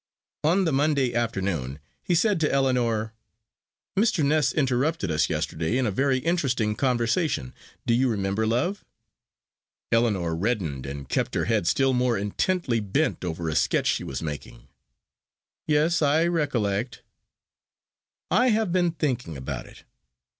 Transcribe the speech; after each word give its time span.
On 0.43 0.65
the 0.65 0.71
Monday 0.73 1.13
afternoon 1.13 1.77
he 2.01 2.15
said 2.15 2.39
to 2.39 2.51
Ellinor, 2.51 3.13
"Mr. 3.95 4.25
Ness 4.25 4.51
interrupted 4.51 5.11
us 5.11 5.29
yesterday 5.29 5.77
in 5.77 5.85
a 5.85 5.91
very 5.91 6.17
interesting 6.17 6.73
conversation. 6.75 7.53
Do 7.85 7.93
you 7.93 8.09
remember, 8.09 8.47
love?" 8.47 8.83
Ellinor 9.91 10.35
reddened 10.35 10.87
and 10.87 11.07
kept 11.07 11.35
her 11.35 11.45
head 11.45 11.67
still 11.67 11.93
more 11.93 12.17
intently 12.17 12.79
bent 12.79 13.23
over 13.23 13.47
a 13.47 13.53
sketch 13.55 13.85
she 13.85 14.03
was 14.03 14.23
making. 14.23 14.69
"Yes; 15.67 16.01
I 16.01 16.25
recollect." 16.25 17.03
"I 18.31 18.47
have 18.47 18.71
been 18.71 18.93
thinking 18.93 19.37
about 19.37 19.67
it. 19.67 19.83